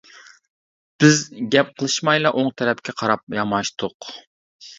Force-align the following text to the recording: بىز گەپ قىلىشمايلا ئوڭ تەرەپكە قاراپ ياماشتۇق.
بىز 1.03 1.21
گەپ 1.55 1.69
قىلىشمايلا 1.81 2.33
ئوڭ 2.41 2.49
تەرەپكە 2.63 2.97
قاراپ 3.03 3.37
ياماشتۇق. 3.37 4.11